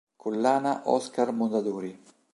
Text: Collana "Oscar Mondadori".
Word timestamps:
Collana 0.17 0.81
"Oscar 0.85 1.31
Mondadori". 1.31 1.95